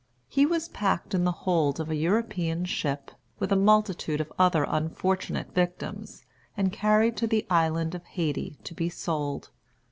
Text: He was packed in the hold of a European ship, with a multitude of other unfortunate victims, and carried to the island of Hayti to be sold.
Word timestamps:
He 0.27 0.47
was 0.47 0.67
packed 0.67 1.13
in 1.13 1.25
the 1.25 1.31
hold 1.45 1.79
of 1.79 1.91
a 1.91 1.95
European 1.95 2.65
ship, 2.65 3.11
with 3.37 3.51
a 3.51 3.55
multitude 3.55 4.19
of 4.19 4.33
other 4.39 4.65
unfortunate 4.67 5.53
victims, 5.53 6.25
and 6.57 6.73
carried 6.73 7.15
to 7.17 7.27
the 7.27 7.45
island 7.51 7.93
of 7.93 8.03
Hayti 8.05 8.57
to 8.63 8.73
be 8.73 8.89
sold. 8.89 9.51